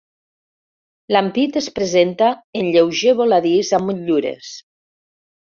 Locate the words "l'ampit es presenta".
1.15-2.31